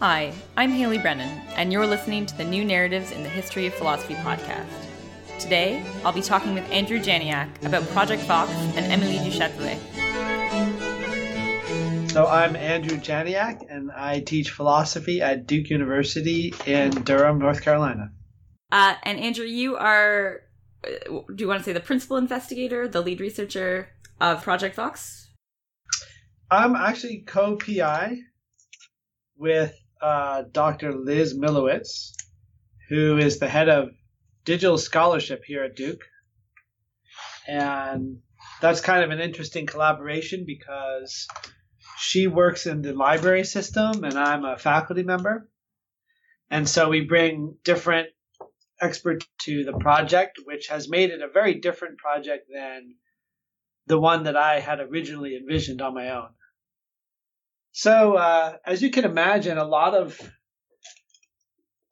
[0.00, 3.74] Hi, I'm Haley Brennan, and you're listening to the New Narratives in the History of
[3.74, 4.68] Philosophy podcast.
[5.40, 9.76] Today, I'll be talking with Andrew Janiak about Project Vox and Émilie du Châtelet.
[12.12, 18.12] So I'm Andrew Janiak, and I teach philosophy at Duke University in Durham, North Carolina.
[18.70, 20.42] Uh, and Andrew, you are,
[20.86, 23.88] uh, do you want to say the principal investigator, the lead researcher
[24.20, 25.30] of Project Vox?
[26.52, 28.18] I'm actually co-PI
[29.36, 30.92] with uh, Dr.
[30.92, 32.12] Liz Milewicz,
[32.88, 33.90] who is the head of
[34.44, 36.02] digital scholarship here at Duke.
[37.46, 38.18] And
[38.60, 41.26] that's kind of an interesting collaboration because
[41.98, 45.50] she works in the library system and I'm a faculty member.
[46.50, 48.08] And so we bring different
[48.80, 52.94] experts to the project, which has made it a very different project than
[53.86, 56.28] the one that I had originally envisioned on my own.
[57.72, 60.20] So, uh, as you can imagine, a lot of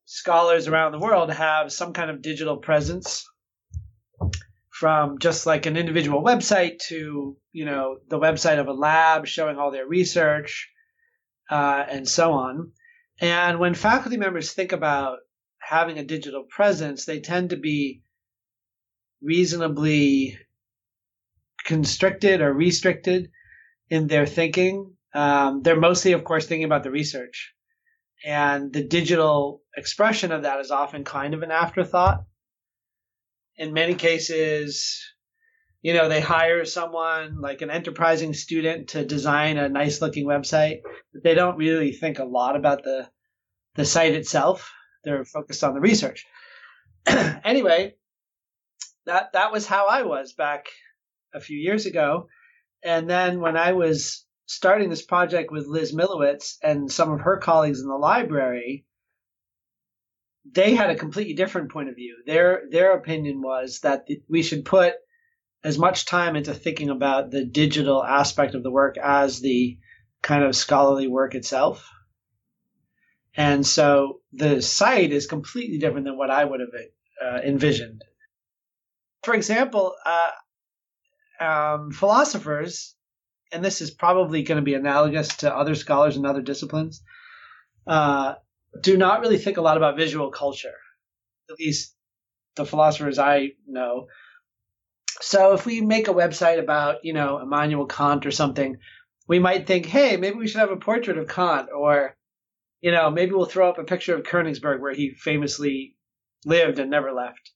[0.06, 3.25] scholars around the world have some kind of digital presence
[4.70, 9.56] from just like an individual website to you know the website of a lab showing
[9.56, 10.70] all their research
[11.51, 12.73] uh, and so on.
[13.20, 15.19] And when faculty members think about
[15.58, 18.03] having a digital presence they tend to be
[19.23, 20.39] reasonably
[21.64, 23.31] constricted or restricted
[23.91, 27.53] in their thinking um, they're mostly of course thinking about the research
[28.25, 32.25] and the digital expression of that is often kind of an afterthought
[33.56, 35.03] in many cases,
[35.83, 40.81] you know, they hire someone like an enterprising student to design a nice looking website,
[41.12, 43.08] but they don't really think a lot about the
[43.75, 44.73] the site itself.
[45.05, 46.27] They're focused on the research.
[47.06, 47.95] anyway,
[49.05, 50.67] that that was how I was back
[51.34, 52.28] a few years ago.
[52.83, 57.36] And then when I was starting this project with Liz Milewicz and some of her
[57.36, 58.86] colleagues in the library,
[60.50, 62.23] they had a completely different point of view.
[62.27, 64.95] Their their opinion was that we should put
[65.64, 69.79] as much time into thinking about the digital aspect of the work as the
[70.23, 71.90] kind of scholarly work itself.
[73.36, 76.68] And so the site is completely different than what I would have
[77.23, 78.02] uh, envisioned.
[79.24, 80.30] For example, uh,
[81.45, 82.95] um, philosophers,
[83.52, 87.02] and this is probably going to be analogous to other scholars in other disciplines,
[87.86, 88.34] uh,
[88.80, 90.74] do not really think a lot about visual culture,
[91.51, 91.95] at least
[92.56, 94.08] the philosophers I know.
[95.20, 98.79] So if we make a website about, you know, Immanuel Kant or something,
[99.29, 102.17] we might think, hey, maybe we should have a portrait of Kant, or,
[102.80, 105.96] you know, maybe we'll throw up a picture of Königsberg where he famously
[106.45, 107.51] lived and never left.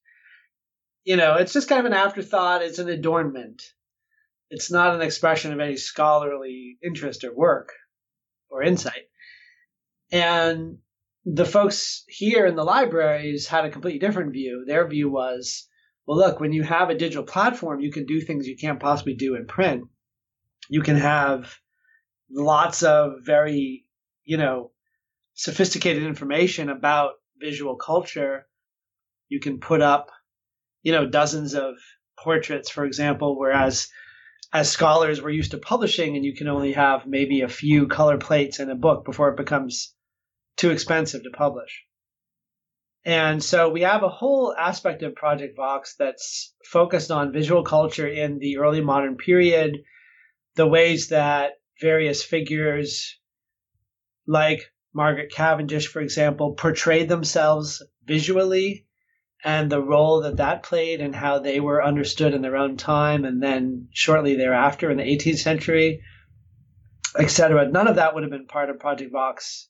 [1.04, 2.62] You know, it's just kind of an afterthought.
[2.62, 3.62] It's an adornment.
[4.50, 7.72] It's not an expression of any scholarly interest or work
[8.50, 9.08] or insight.
[10.10, 10.78] And
[11.24, 14.64] the folks here in the libraries had a completely different view.
[14.66, 15.68] Their view was,
[16.06, 19.14] well, look, when you have a digital platform, you can do things you can't possibly
[19.14, 19.84] do in print.
[20.68, 21.54] You can have
[22.28, 23.84] lots of very,
[24.24, 24.72] you know,
[25.34, 28.46] sophisticated information about visual culture.
[29.28, 30.10] You can put up,
[30.82, 31.74] you know, dozens of
[32.18, 33.88] portraits, for example, whereas
[34.52, 38.18] as scholars we're used to publishing and you can only have maybe a few color
[38.18, 39.94] plates in a book before it becomes
[40.56, 41.84] too expensive to publish.
[43.04, 48.06] And so we have a whole aspect of Project Vox that's focused on visual culture
[48.06, 49.78] in the early modern period,
[50.56, 53.18] the ways that various figures,
[54.26, 58.86] like Margaret Cavendish, for example, portrayed themselves visually
[59.44, 63.24] and the role that that played and how they were understood in their own time
[63.24, 66.02] and then shortly thereafter in the 18th century,
[67.18, 67.68] etc.
[67.68, 69.68] None of that would have been part of Project Vox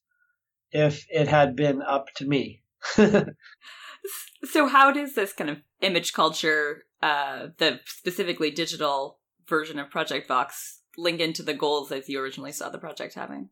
[0.73, 2.63] if it had been up to me.
[2.97, 10.27] so, how does this kind of image culture, uh, the specifically digital version of Project
[10.27, 13.51] Vox, link into the goals that you originally saw the project having?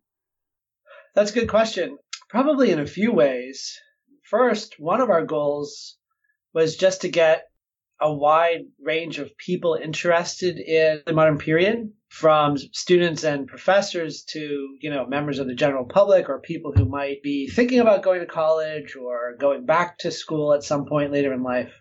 [1.15, 1.99] That's a good question.
[2.29, 3.79] Probably in a few ways.
[4.25, 5.98] First, one of our goals
[6.55, 7.45] was just to get
[8.01, 14.77] a wide range of people interested in the modern period from students and professors to
[14.81, 18.21] you know members of the general public or people who might be thinking about going
[18.21, 21.73] to college or going back to school at some point later in life.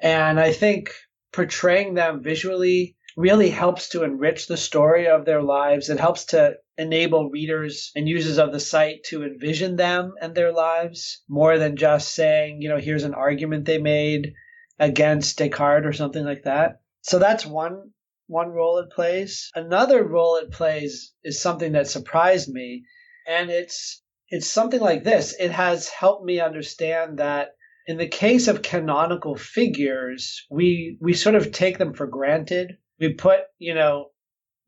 [0.00, 0.92] And i think
[1.32, 6.54] portraying them visually really helps to enrich the story of their lives it helps to
[6.78, 11.76] enable readers and users of the site to envision them and their lives more than
[11.76, 14.32] just saying you know here's an argument they made
[14.80, 16.80] against Descartes or something like that.
[17.02, 17.92] So that's one
[18.26, 19.50] one role it plays.
[19.54, 22.84] Another role it plays is something that surprised me,
[23.26, 25.34] and it's it's something like this.
[25.38, 27.50] It has helped me understand that
[27.86, 32.78] in the case of canonical figures, we we sort of take them for granted.
[33.00, 34.10] We put, you know,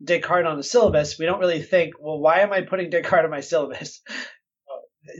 [0.02, 1.18] Descartes on the syllabus.
[1.18, 4.00] We don't really think, well, why am I putting Descartes on my syllabus?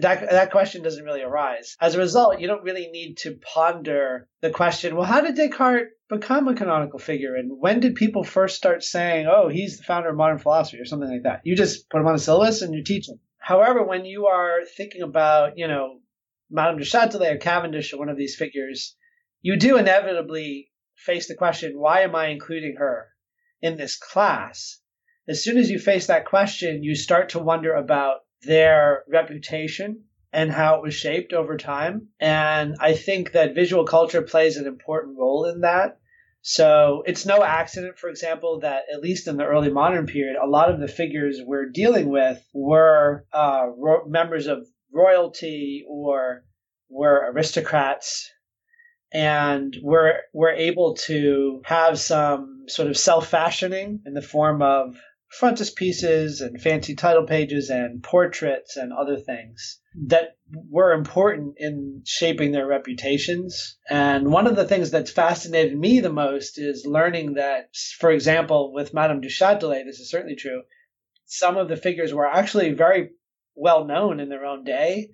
[0.01, 1.77] that that question doesn't really arise.
[1.81, 5.91] As a result, you don't really need to ponder the question, well, how did Descartes
[6.09, 10.11] become a canonical figure and when did people first start saying, "Oh, he's the founder
[10.11, 11.41] of modern philosophy" or something like that?
[11.45, 13.21] You just put him on the syllabus and you teach him.
[13.39, 16.01] However, when you are thinking about, you know,
[16.51, 18.97] Madame de Châtelet or Cavendish or one of these figures,
[19.41, 20.72] you do inevitably
[21.05, 23.09] face the question, why am I including her
[23.61, 24.81] in this class?
[25.29, 30.51] As soon as you face that question, you start to wonder about their reputation and
[30.51, 32.09] how it was shaped over time.
[32.19, 35.99] And I think that visual culture plays an important role in that.
[36.41, 40.49] So it's no accident, for example, that at least in the early modern period, a
[40.49, 46.45] lot of the figures we're dealing with were uh, ro- members of royalty or
[46.89, 48.29] were aristocrats
[49.13, 54.97] and we're we're able to have some sort of self-fashioning in the form of
[55.41, 60.37] frontispieces and fancy title pages and portraits and other things that
[60.71, 63.79] were important in shaping their reputations.
[63.89, 68.73] And one of the things that's fascinated me the most is learning that, for example,
[68.75, 70.63] with Madame du Châtelet, this is certainly true,
[71.25, 73.11] some of the figures were actually very
[73.55, 75.09] well known in their own day.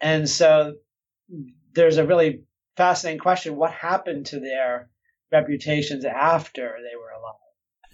[0.00, 0.74] And so
[1.72, 2.44] there's a really
[2.80, 4.90] fascinating question what happened to their
[5.30, 7.50] reputations after they were alive?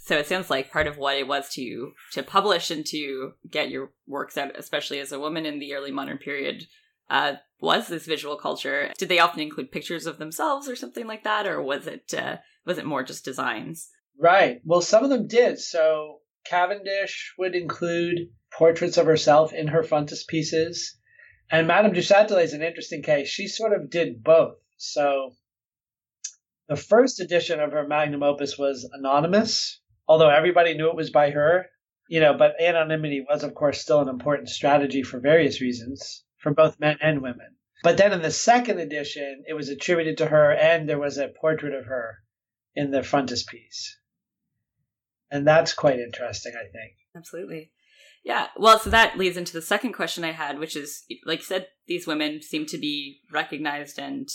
[0.07, 3.71] so it sounds like part of what it was to to publish and to get
[3.71, 6.65] your works out, especially as a woman in the early modern period,
[7.11, 8.93] uh, was this visual culture.
[8.99, 12.37] Did they often include pictures of themselves or something like that, or was it uh,
[12.65, 13.91] was it more just designs?
[14.19, 14.61] Right.
[14.65, 15.59] Well, some of them did.
[15.59, 20.79] So Cavendish would include portraits of herself in her frontispieces.
[21.51, 23.29] And Madame du Châtelet is an interesting case.
[23.29, 24.57] She sort of did both.
[24.77, 25.33] So
[26.69, 31.31] the first edition of her magnum opus was anonymous, although everybody knew it was by
[31.31, 31.67] her,
[32.09, 36.53] you know, but anonymity was, of course, still an important strategy for various reasons for
[36.53, 37.57] both men and women.
[37.83, 41.29] But then in the second edition, it was attributed to her, and there was a
[41.29, 42.19] portrait of her
[42.75, 43.99] in the frontispiece.
[45.31, 46.95] And that's quite interesting, I think.
[47.17, 47.73] Absolutely.
[48.25, 48.49] Yeah.
[48.57, 51.69] Well, so that leads into the second question I had, which is like you said,
[51.87, 54.29] these women seem to be recognized and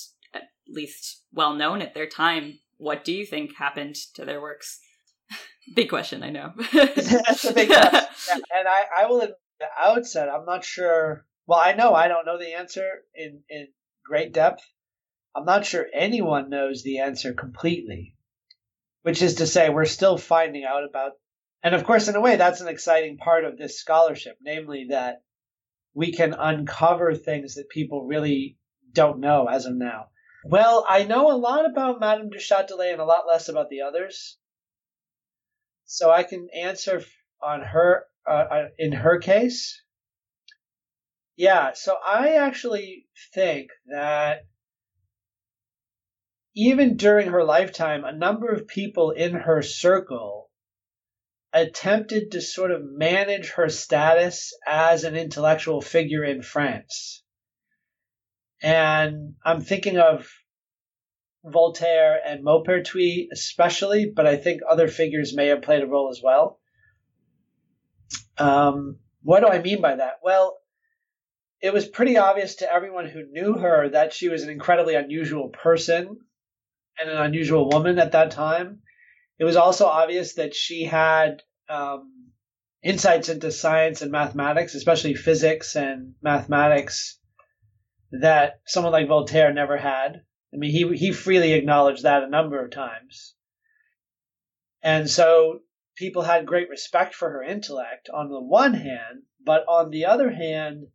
[0.67, 2.59] least well known at their time.
[2.77, 4.79] What do you think happened to their works?
[5.75, 6.53] Big question, I know.
[6.73, 8.01] That's a big question.
[8.53, 11.25] And I, I will at the outset, I'm not sure.
[11.47, 13.67] Well, I know I don't know the answer in, in
[14.05, 14.63] great depth.
[15.35, 18.15] I'm not sure anyone knows the answer completely,
[19.03, 21.13] which is to say, we're still finding out about.
[21.63, 25.23] And of course, in a way, that's an exciting part of this scholarship, namely that
[25.93, 28.57] we can uncover things that people really
[28.93, 30.07] don't know as of now.
[30.43, 33.81] Well, I know a lot about Madame de Châtelet and a lot less about the
[33.81, 34.37] others
[35.91, 37.03] so I can answer
[37.43, 39.81] on her uh, uh, in her case.
[41.35, 44.45] Yeah, so I actually think that
[46.55, 50.49] even during her lifetime, a number of people in her circle
[51.51, 57.20] attempted to sort of manage her status as an intellectual figure in France.
[58.61, 60.29] And I'm thinking of
[61.43, 66.21] Voltaire and Maupertuis especially, but I think other figures may have played a role as
[66.23, 66.59] well.
[68.37, 70.19] Um, what do I mean by that?
[70.23, 70.57] Well,
[71.61, 75.49] it was pretty obvious to everyone who knew her that she was an incredibly unusual
[75.49, 76.17] person
[76.99, 78.81] and an unusual woman at that time.
[79.39, 82.31] It was also obvious that she had um,
[82.83, 87.19] insights into science and mathematics, especially physics and mathematics,
[88.11, 90.23] that someone like Voltaire never had.
[90.53, 93.35] I mean, he he freely acknowledged that a number of times,
[94.81, 95.61] and so
[95.95, 100.29] people had great respect for her intellect on the one hand, but on the other
[100.29, 100.87] hand,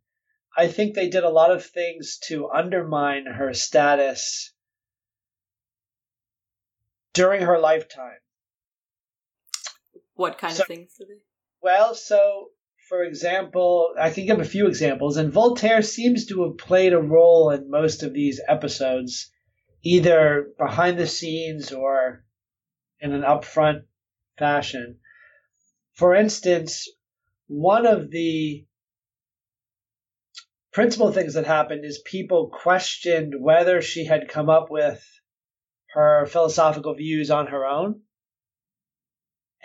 [0.55, 4.53] I think they did a lot of things to undermine her status
[7.13, 8.19] during her lifetime.
[10.15, 11.21] What kind so, of things did they?
[11.61, 12.49] Well, so
[12.87, 17.01] for example, I can give a few examples, and Voltaire seems to have played a
[17.01, 19.31] role in most of these episodes
[19.83, 22.23] either behind the scenes or
[22.99, 23.83] in an upfront
[24.37, 24.99] fashion.
[25.93, 26.87] For instance,
[27.47, 28.65] one of the
[30.71, 35.03] principal things that happened is people questioned whether she had come up with
[35.93, 38.01] her philosophical views on her own.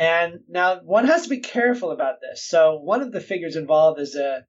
[0.02, 2.44] And now one has to be careful about this.
[2.44, 4.44] So one of the figures involved is a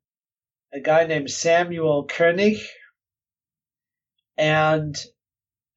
[0.73, 2.57] a guy named Samuel Koenig,
[4.35, 4.97] and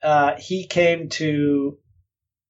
[0.02, 1.76] uh, he came to,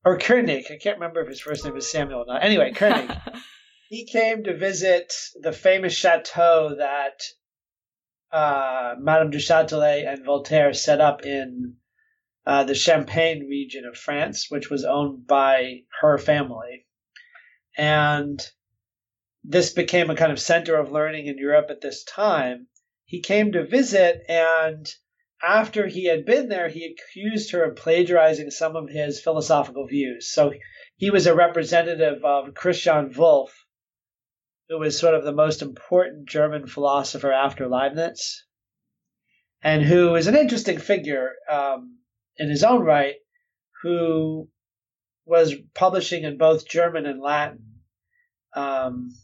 [0.04, 2.45] or Koenig, I can't remember if his first name is Samuel or not.
[2.45, 3.11] Anyway, Koenig.
[3.88, 7.23] he came to visit the famous chateau that
[8.30, 11.75] uh, Madame du Châtelet and Voltaire set up in
[12.47, 16.86] uh, the Champagne region of France, which was owned by her family.
[17.76, 18.40] And
[19.45, 22.68] this became a kind of center of learning in Europe at this time.
[23.04, 24.92] He came to visit, and
[25.42, 30.33] after he had been there, he accused her of plagiarizing some of his philosophical views.
[30.33, 30.52] So
[30.97, 33.66] he was a representative of Christian Wolff,
[34.68, 38.45] who was sort of the most important German philosopher after Leibniz,
[39.62, 41.99] and who is an interesting figure um,
[42.38, 43.16] in his own right,
[43.83, 44.49] who
[45.26, 47.80] was publishing in both German and Latin.
[48.54, 49.14] Um,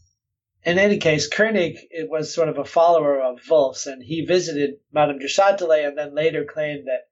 [0.63, 1.77] in any case, Koenig
[2.09, 6.13] was sort of a follower of Wolff's, and he visited Madame de Châtelet and then
[6.13, 7.07] later claimed that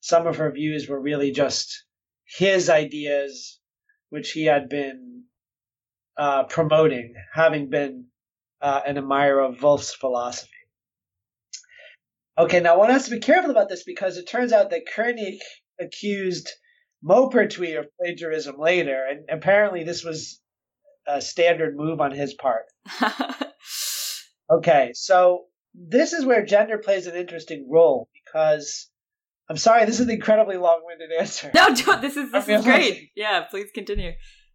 [0.00, 1.84] some of her views were really just
[2.24, 3.58] his ideas,
[4.10, 5.24] which he had been
[6.16, 8.06] uh, promoting, having been
[8.60, 10.50] uh, an admirer of Wolff's philosophy.
[12.38, 15.40] Okay, now one has to be careful about this because it turns out that Koenig
[15.80, 16.50] accused
[17.04, 20.40] Maupertuis of plagiarism later, and apparently this was
[21.06, 22.64] a standard move on his part.
[24.50, 28.88] okay, so this is where gender plays an interesting role because
[29.48, 31.50] I'm sorry, this is an incredibly long-winded answer.
[31.54, 31.68] No,
[32.00, 33.10] this is this is great.
[33.14, 34.12] Yeah, please continue.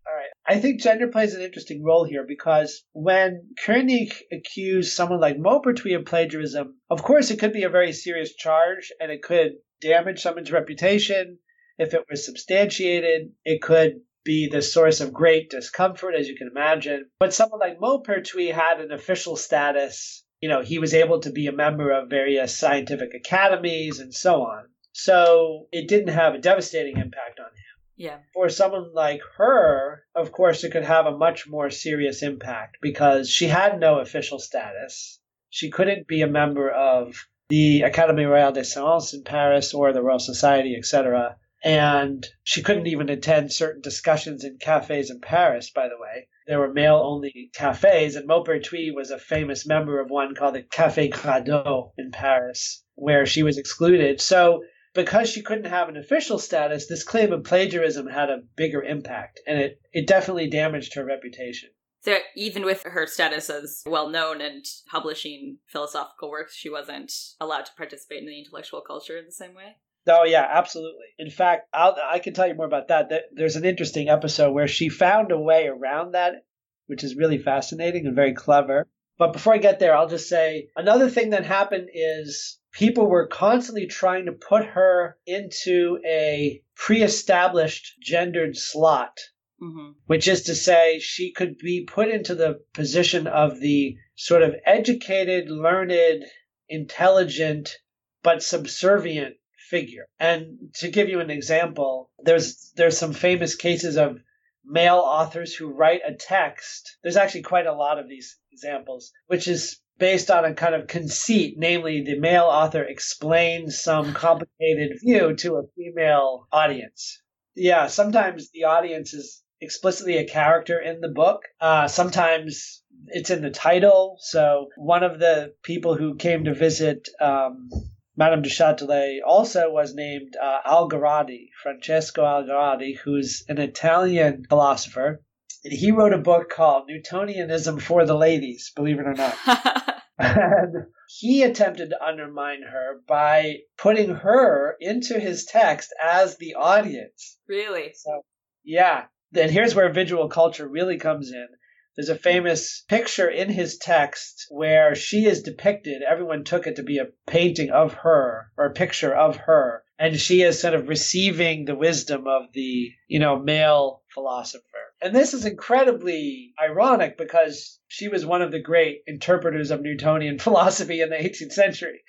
[0.07, 0.29] All right.
[0.47, 5.95] I think gender plays an interesting role here because when Koenig accused someone like Maupertuis
[5.95, 10.21] of plagiarism, of course it could be a very serious charge and it could damage
[10.21, 11.37] someone's reputation.
[11.81, 16.47] If it was substantiated, it could be the source of great discomfort, as you can
[16.47, 17.09] imagine.
[17.17, 20.23] But someone like Maupertuis had an official status.
[20.41, 24.43] You know, he was able to be a member of various scientific academies and so
[24.43, 24.65] on.
[24.93, 27.77] So it didn't have a devastating impact on him.
[27.95, 28.17] Yeah.
[28.35, 33.27] For someone like her, of course, it could have a much more serious impact because
[33.27, 35.19] she had no official status.
[35.49, 40.03] She couldn't be a member of the Académie Royale des Sciences in Paris or the
[40.03, 41.37] Royal Society, etc.
[41.63, 46.27] And she couldn't even attend certain discussions in cafes in Paris, by the way.
[46.47, 50.63] There were male only cafes, and Maupertuis was a famous member of one called the
[50.63, 54.19] Café Gradot in Paris, where she was excluded.
[54.19, 54.63] So,
[54.93, 59.39] because she couldn't have an official status, this claim of plagiarism had a bigger impact,
[59.45, 61.69] and it, it definitely damaged her reputation.
[62.01, 67.67] So even with her status as well known and publishing philosophical works, she wasn't allowed
[67.67, 69.77] to participate in the intellectual culture in the same way?
[70.07, 71.05] Oh yeah, absolutely.
[71.19, 73.11] In fact, I'll, I can tell you more about that.
[73.33, 76.45] There's an interesting episode where she found a way around that,
[76.87, 78.87] which is really fascinating and very clever.
[79.17, 83.27] But before I get there, I'll just say another thing that happened is people were
[83.27, 89.17] constantly trying to put her into a pre-established gendered slot.
[89.61, 89.91] Mm-hmm.
[90.07, 94.55] Which is to say, she could be put into the position of the sort of
[94.65, 96.23] educated, learned,
[96.67, 97.77] intelligent,
[98.23, 99.35] but subservient
[99.71, 100.05] figure.
[100.19, 104.19] And to give you an example, there's there's some famous cases of
[104.63, 106.97] male authors who write a text.
[107.01, 110.87] There's actually quite a lot of these examples, which is based on a kind of
[110.87, 117.21] conceit, namely the male author explains some complicated view to a female audience.
[117.55, 121.41] Yeah, sometimes the audience is explicitly a character in the book.
[121.59, 124.17] Uh, sometimes it's in the title.
[124.19, 127.69] So one of the people who came to visit um,
[128.17, 135.23] Madame de Châtelet also was named uh, Algarotti, Francesco Algarotti, who's an Italian philosopher.
[135.63, 139.37] And he wrote a book called Newtonianism for the Ladies, believe it or not.
[140.19, 147.37] and he attempted to undermine her by putting her into his text as the audience.
[147.47, 147.93] Really?
[147.95, 148.23] So,
[148.63, 149.05] yeah.
[149.31, 151.47] Then here's where visual culture really comes in.
[151.95, 156.01] There's a famous picture in his text where she is depicted.
[156.01, 159.83] Everyone took it to be a painting of her or a picture of her.
[159.99, 164.63] And she is sort of receiving the wisdom of the, you know, male philosopher.
[165.01, 170.39] And this is incredibly ironic because she was one of the great interpreters of Newtonian
[170.45, 172.03] philosophy in the 18th century.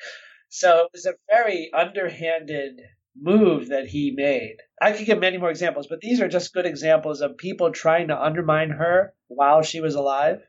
[0.49, 2.83] So it was a very underhanded
[3.21, 4.57] move that he made.
[4.81, 8.09] I could give many more examples, but these are just good examples of people trying
[8.09, 10.41] to undermine her while she was alive.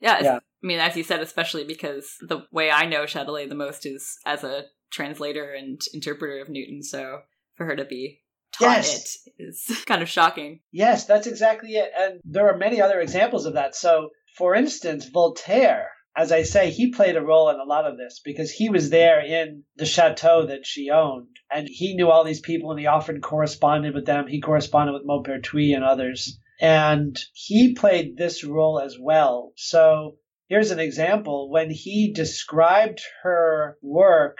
[0.00, 0.36] Yeah, yeah.
[0.36, 4.18] I mean, as you said, especially because the way I know Châtelet the most is
[4.24, 6.82] as a translator and interpreter of Newton.
[6.82, 7.20] So
[7.56, 8.20] for her to be
[8.52, 9.18] taught yes.
[9.26, 10.60] it is kind of shocking.
[10.72, 11.90] Yes, that's exactly it.
[11.96, 13.74] And there are many other examples of that.
[13.74, 17.98] So, for instance, Voltaire as I say, he played a role in a lot of
[17.98, 21.36] this because he was there in the chateau that she owned.
[21.52, 24.26] And he knew all these people and he often corresponded with them.
[24.26, 26.40] He corresponded with Maupertuis and others.
[26.58, 29.52] And he played this role as well.
[29.56, 30.16] So
[30.48, 31.50] here's an example.
[31.50, 34.38] When he described her work,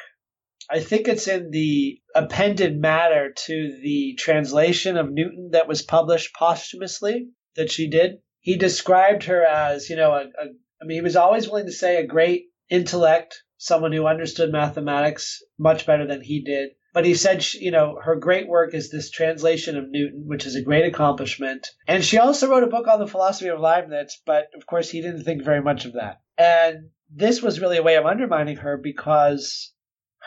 [0.71, 6.35] I think it's in the appended matter to the translation of Newton that was published
[6.35, 8.12] posthumously that she did.
[8.40, 10.47] He described her as, you know, a, a
[10.80, 15.42] I mean, he was always willing to say a great intellect, someone who understood mathematics
[15.59, 16.71] much better than he did.
[16.92, 20.54] But he said, you know, her great work is this translation of Newton, which is
[20.54, 21.68] a great accomplishment.
[21.87, 25.02] And she also wrote a book on the philosophy of Leibniz, but of course he
[25.02, 26.23] didn't think very much of that.
[26.38, 29.75] And this was really a way of undermining her because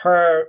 [0.02, 0.44] her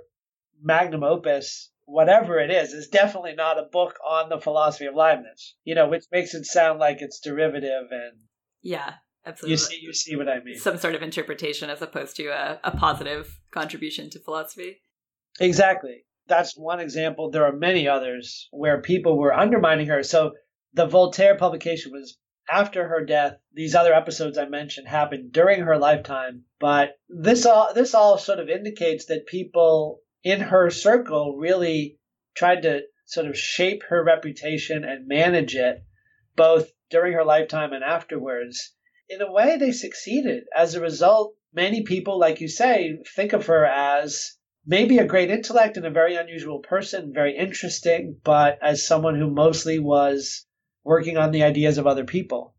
[0.62, 5.54] magnum opus, whatever it is, is definitely not a book on the philosophy of Leibniz,
[5.64, 8.18] you know, which makes it sound like it's derivative and.
[8.62, 8.94] Yeah.
[9.24, 9.52] Absolutely.
[9.52, 10.58] You see, you see what I mean.
[10.58, 14.82] Some sort of interpretation as opposed to a, a positive contribution to philosophy.
[15.40, 16.04] Exactly.
[16.26, 17.30] That's one example.
[17.30, 20.02] There are many others where people were undermining her.
[20.02, 20.32] So
[20.74, 22.16] the Voltaire publication was
[22.50, 23.36] after her death.
[23.52, 28.40] These other episodes I mentioned happened during her lifetime, but this all this all sort
[28.40, 31.98] of indicates that people in her circle really
[32.34, 35.84] tried to sort of shape her reputation and manage it
[36.36, 38.74] both during her lifetime and afterwards
[39.12, 40.44] in a way, they succeeded.
[40.56, 45.30] As a result, many people, like you say, think of her as maybe a great
[45.30, 50.46] intellect and a very unusual person, very interesting, but as someone who mostly was
[50.84, 52.54] working on the ideas of other people.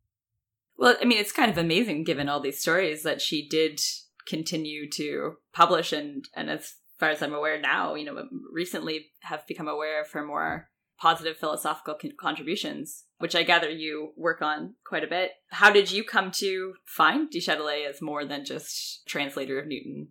[0.78, 3.80] Well, I mean, it's kind of amazing given all these stories that she did
[4.28, 9.46] continue to publish and and as far as I'm aware now, you know, recently have
[9.48, 10.70] become aware of her more
[11.00, 15.32] positive philosophical con- contributions, which I gather you work on quite a bit.
[15.50, 20.10] How did you come to find Du Châtelet as more than just translator of Newton?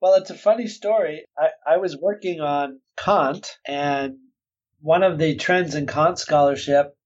[0.00, 1.24] Well, it's a funny story.
[1.38, 4.16] I, I was working on Kant, and
[4.80, 6.96] one of the trends in Kant scholarship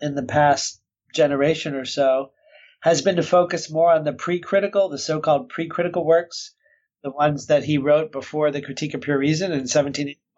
[0.00, 0.80] in the past
[1.14, 2.32] generation or so
[2.80, 6.54] has been to focus more on the pre-critical, the so-called pre-critical works,
[7.02, 9.66] the ones that he wrote before the Critique of Pure Reason in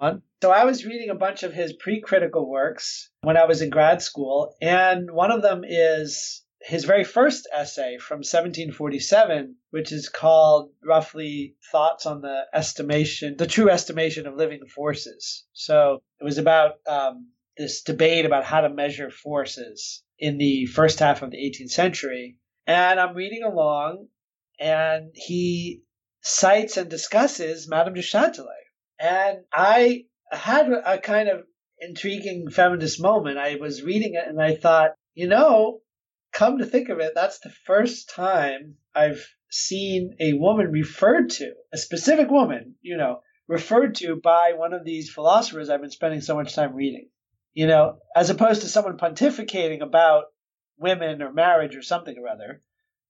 [0.04, 0.22] 1781.
[0.42, 4.02] So I was reading a bunch of his pre-critical works when I was in grad
[4.02, 10.70] school, and one of them is his very first essay from 1747, which is called
[10.82, 15.44] roughly Thoughts on the Estimation, the True Estimation of Living Forces.
[15.52, 20.98] So it was about um, this debate about how to measure forces in the first
[21.00, 22.38] half of the 18th century.
[22.66, 24.08] And I'm reading along,
[24.58, 25.82] and he
[26.22, 28.63] cites and discusses Madame de Châtelet.
[28.98, 31.44] And I had a kind of
[31.80, 33.38] intriguing feminist moment.
[33.38, 35.80] I was reading it and I thought, you know,
[36.32, 41.52] come to think of it, that's the first time I've seen a woman referred to,
[41.72, 46.20] a specific woman, you know, referred to by one of these philosophers I've been spending
[46.20, 47.08] so much time reading.
[47.52, 50.24] You know, as opposed to someone pontificating about
[50.76, 52.60] women or marriage or something or other,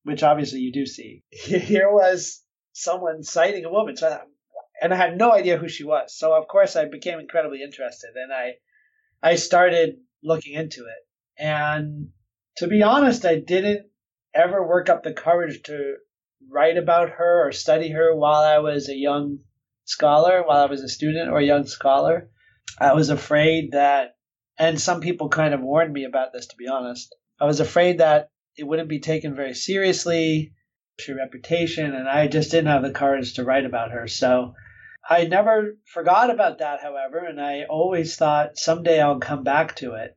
[0.03, 1.23] which obviously you do see.
[1.31, 2.43] Here was
[2.73, 3.97] someone citing a woman.
[3.97, 4.21] So I,
[4.81, 6.17] and I had no idea who she was.
[6.17, 8.55] So of course I became incredibly interested and I
[9.23, 11.43] I started looking into it.
[11.43, 12.09] And
[12.59, 13.87] to be honest, I didn't
[14.35, 15.97] ever work up the courage to
[16.51, 19.39] write about her or study her while I was a young
[19.85, 22.31] scholar, while I was a student or a young scholar.
[22.79, 24.17] I was afraid that,
[24.59, 27.15] and some people kind of warned me about this, to be honest.
[27.41, 30.53] I was afraid that it wouldn't be taken very seriously,
[31.07, 34.07] her reputation, and I just didn't have the courage to write about her.
[34.07, 34.55] So
[35.09, 39.95] I never forgot about that, however, and I always thought someday I'll come back to
[39.95, 40.17] it.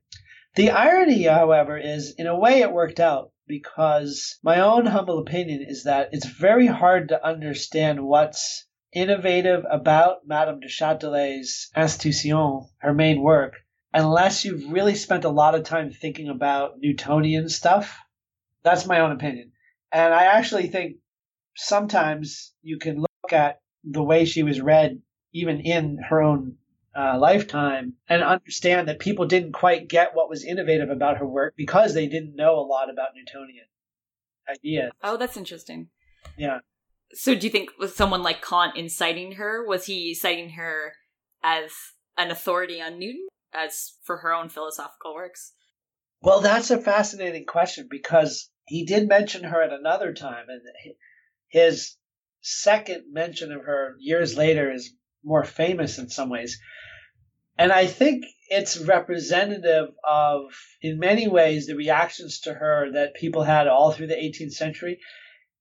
[0.55, 5.65] The irony, however, is in a way it worked out because my own humble opinion
[5.67, 12.93] is that it's very hard to understand what's innovative about Madame de Châtelet's Institution, her
[12.93, 13.53] main work,
[13.93, 17.99] unless you've really spent a lot of time thinking about Newtonian stuff.
[18.63, 19.51] That's my own opinion.
[19.91, 20.97] And I actually think
[21.55, 25.01] sometimes you can look at the way she was read,
[25.33, 26.57] even in her own
[26.95, 31.53] uh, lifetime, and understand that people didn't quite get what was innovative about her work
[31.55, 33.65] because they didn't know a lot about Newtonian
[34.49, 34.91] ideas.
[35.03, 35.89] Oh, that's interesting.
[36.37, 36.59] Yeah.
[37.13, 39.65] So, do you think was someone like Kant inciting her?
[39.65, 40.93] Was he citing her
[41.43, 41.71] as
[42.17, 45.53] an authority on Newton, as for her own philosophical works?
[46.21, 50.61] Well, that's a fascinating question because he did mention her at another time, and
[51.49, 51.95] his
[52.41, 56.59] second mention of her years later is more famous in some ways.
[57.57, 63.43] And I think it's representative of, in many ways, the reactions to her that people
[63.43, 64.99] had all through the 18th century.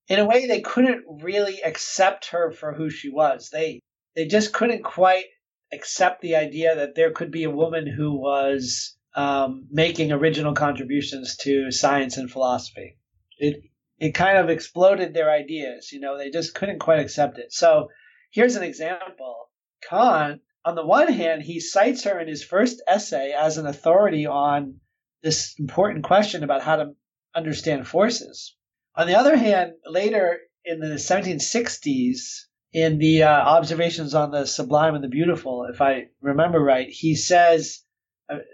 [0.07, 3.49] in a way, they couldn't really accept her for who she was.
[3.49, 3.81] They
[4.15, 5.25] they just couldn't quite
[5.71, 11.35] accept the idea that there could be a woman who was um, making original contributions
[11.37, 12.97] to science and philosophy.
[13.39, 13.63] It
[13.99, 15.91] it kind of exploded their ideas.
[15.91, 17.51] You know, they just couldn't quite accept it.
[17.51, 17.89] So
[18.31, 19.49] here's an example.
[19.89, 24.27] Kant, on the one hand, he cites her in his first essay as an authority
[24.27, 24.79] on
[25.23, 26.93] this important question about how to
[27.33, 28.55] understand forces.
[28.95, 32.19] On the other hand, later in the 1760s,
[32.71, 37.15] in the uh, observations on the sublime and the beautiful, if I remember right, he
[37.15, 37.83] says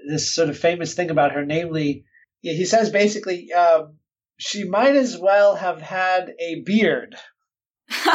[0.07, 2.05] this sort of famous thing about her, namely,
[2.41, 3.97] he says basically, um,
[4.37, 7.15] she might as well have had a beard.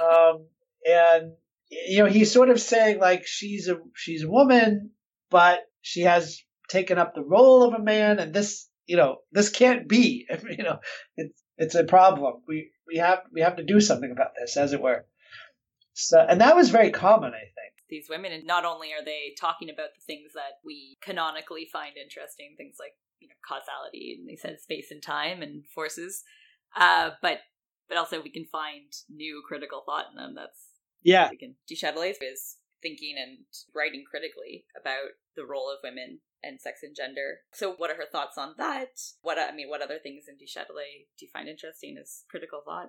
[0.00, 0.46] um,
[0.86, 1.32] and
[1.70, 4.90] you know, he's sort of saying like she's a she's a woman,
[5.30, 9.50] but she has taken up the role of a man, and this you know this
[9.50, 10.26] can't be.
[10.48, 10.78] You know,
[11.16, 12.42] it's it's a problem.
[12.46, 15.06] We we have we have to do something about this, as it were.
[15.94, 17.53] So, and that was very common, I think.
[17.94, 21.94] These women, and not only are they talking about the things that we canonically find
[21.96, 26.24] interesting, things like you know causality, and they said space and time and forces,
[26.74, 27.38] uh, but
[27.88, 30.34] but also we can find new critical thought in them.
[30.34, 30.58] That's
[31.04, 31.30] yeah.
[31.30, 36.60] We can, Du Châtelet is thinking and writing critically about the role of women and
[36.60, 37.38] sex and gender.
[37.52, 38.88] So, what are her thoughts on that?
[39.22, 42.62] What I mean, what other things in Du Châtelet do you find interesting as critical
[42.64, 42.88] thought?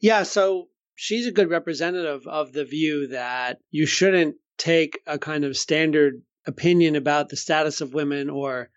[0.00, 5.44] Yeah, so she's a good representative of the view that you shouldn't take a kind
[5.44, 8.70] of standard opinion about the status of women or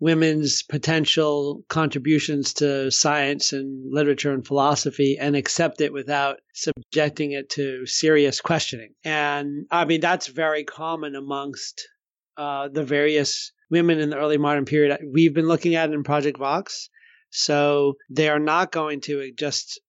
[0.00, 7.48] women's potential contributions to science and literature and philosophy and accept it without subjecting it
[7.48, 8.92] to serious questioning.
[9.04, 11.88] And I mean, that's very common amongst
[12.36, 14.98] uh, the various women in the early modern period.
[15.12, 16.90] We've been looking at in Project Vox.
[17.30, 19.80] So they are not going to just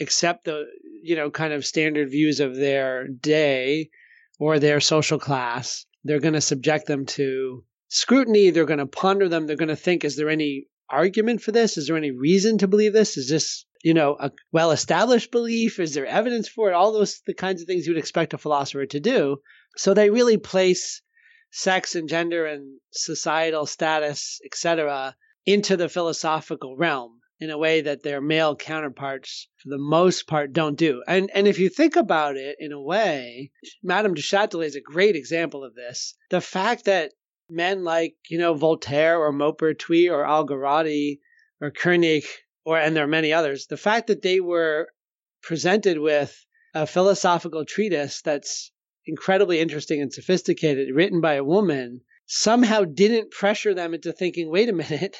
[0.00, 0.64] accept the,
[1.02, 3.90] you know, kind of standard views of their day
[4.40, 5.86] or their social class.
[6.02, 8.50] They're going to subject them to scrutiny.
[8.50, 9.46] They're going to ponder them.
[9.46, 11.76] They're going to think, is there any argument for this?
[11.76, 13.18] Is there any reason to believe this?
[13.18, 15.78] Is this, you know, a well established belief?
[15.78, 16.74] Is there evidence for it?
[16.74, 19.36] All those, the kinds of things you would expect a philosopher to do.
[19.76, 21.02] So they really place
[21.52, 28.02] sex and gender and societal status, etc., into the philosophical realm in a way that
[28.02, 31.02] their male counterparts, for the most part, don't do.
[31.08, 33.50] And and if you think about it in a way,
[33.82, 36.14] Madame du Châtelet is a great example of this.
[36.28, 37.12] The fact that
[37.48, 41.20] men like, you know, Voltaire or Maupertuis or Algarotti
[41.60, 42.24] or Koenig,
[42.64, 44.88] or and there are many others, the fact that they were
[45.42, 48.70] presented with a philosophical treatise that's
[49.06, 54.68] incredibly interesting and sophisticated, written by a woman, somehow didn't pressure them into thinking, wait
[54.68, 55.16] a minute,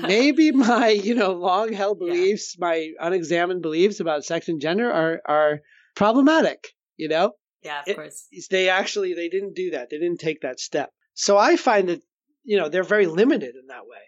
[0.00, 2.66] maybe my, you know, long held beliefs, yeah.
[2.66, 5.60] my unexamined beliefs about sex and gender are are
[5.94, 7.32] problematic, you know?
[7.62, 8.28] Yeah, of it, course.
[8.50, 9.88] They actually they didn't do that.
[9.90, 10.90] They didn't take that step.
[11.14, 12.02] So I find that,
[12.44, 13.98] you know, they're very limited in that way.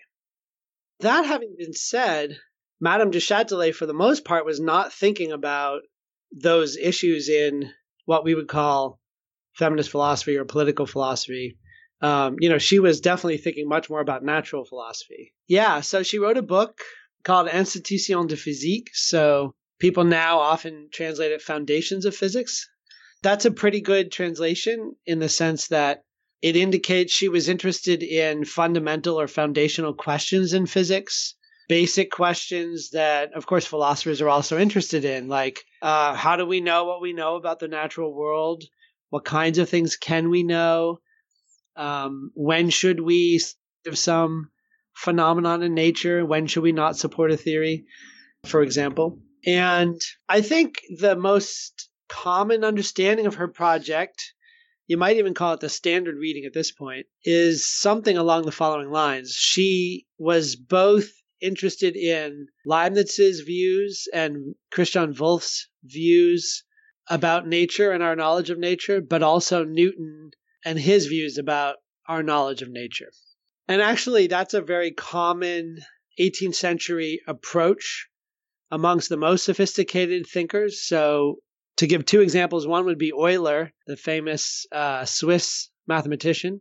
[1.00, 2.36] That having been said,
[2.80, 5.82] Madame de Châtelet, for the most part, was not thinking about
[6.32, 7.70] those issues in
[8.06, 8.98] what we would call
[9.54, 11.58] feminist philosophy or political philosophy.
[12.04, 15.32] Um, you know, she was definitely thinking much more about natural philosophy.
[15.48, 16.82] Yeah, so she wrote a book
[17.22, 18.90] called Institution de Physique.
[18.92, 22.68] So people now often translate it Foundations of Physics.
[23.22, 26.02] That's a pretty good translation in the sense that
[26.42, 31.34] it indicates she was interested in fundamental or foundational questions in physics,
[31.70, 36.60] basic questions that, of course, philosophers are also interested in, like uh, how do we
[36.60, 38.62] know what we know about the natural world?
[39.08, 40.98] What kinds of things can we know?
[41.76, 43.40] Um, when should we
[43.86, 44.50] of some
[44.94, 46.24] phenomenon in nature?
[46.24, 47.84] When should we not support a theory,
[48.44, 49.18] for example?
[49.46, 54.34] And I think the most common understanding of her project
[54.86, 58.52] you might even call it the standard reading at this point, is something along the
[58.52, 59.32] following lines.
[59.32, 61.10] She was both
[61.40, 66.64] interested in Leibniz's views and Christian Wolff's views
[67.08, 70.30] about nature and our knowledge of nature, but also Newton
[70.64, 71.76] and his views about
[72.08, 73.10] our knowledge of nature.
[73.68, 75.78] And actually, that's a very common
[76.20, 78.08] 18th century approach
[78.70, 80.86] amongst the most sophisticated thinkers.
[80.86, 81.38] So
[81.76, 86.60] to give two examples, one would be Euler, the famous uh, Swiss mathematician,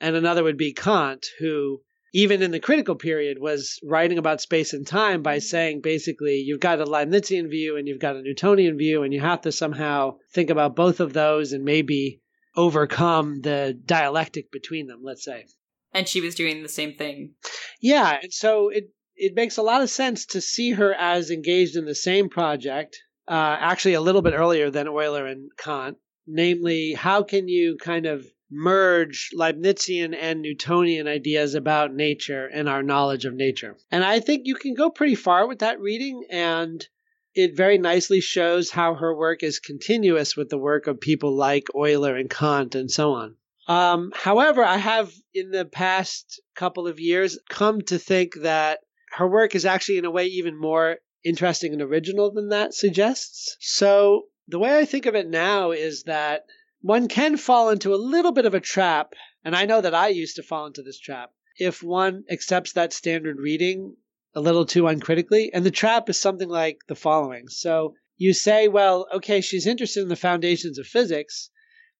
[0.00, 1.82] and another would be Kant, who,
[2.14, 6.60] even in the critical period, was writing about space and time by saying basically, you've
[6.60, 10.16] got a Leibnizian view and you've got a Newtonian view, and you have to somehow
[10.32, 12.21] think about both of those and maybe
[12.56, 15.46] overcome the dialectic between them, let's say.
[15.92, 17.34] And she was doing the same thing.
[17.80, 18.18] Yeah.
[18.22, 21.84] And so it, it makes a lot of sense to see her as engaged in
[21.84, 25.98] the same project, uh, actually a little bit earlier than Euler and Kant.
[26.26, 32.82] Namely, how can you kind of merge Leibnizian and Newtonian ideas about nature and our
[32.82, 33.76] knowledge of nature?
[33.90, 36.86] And I think you can go pretty far with that reading, and
[37.34, 41.68] it very nicely shows how her work is continuous with the work of people like
[41.74, 43.36] Euler and Kant and so on.
[43.68, 48.80] Um, however, I have in the past couple of years come to think that
[49.12, 53.56] her work is actually, in a way, even more interesting and original than that suggests.
[53.60, 56.46] So, the way I think of it now is that
[56.80, 59.12] one can fall into a little bit of a trap,
[59.44, 62.92] and I know that I used to fall into this trap, if one accepts that
[62.92, 63.96] standard reading
[64.34, 65.52] a little too uncritically.
[65.52, 67.48] And the trap is something like the following.
[67.48, 71.50] So, you say, well, okay, she's interested in the foundations of physics.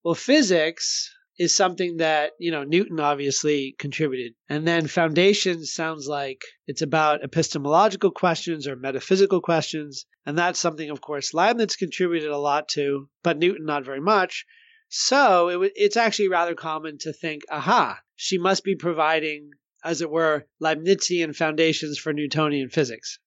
[0.04, 4.34] Well, physics is something that, you know, Newton obviously contributed.
[4.48, 10.06] And then foundations sounds like it's about epistemological questions or metaphysical questions.
[10.26, 14.44] And that's something, of course, Leibniz contributed a lot to, but Newton not very much.
[14.88, 19.50] So it, it's actually rather common to think, aha, she must be providing,
[19.84, 23.18] as it were, Leibnizian foundations for Newtonian physics.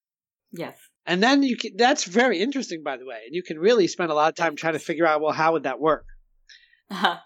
[0.52, 0.76] Yes.
[1.06, 3.20] And then you can, that's very interesting, by the way.
[3.26, 5.52] And you can really spend a lot of time trying to figure out, well, how
[5.52, 6.06] would that work?
[6.90, 7.18] Uh-huh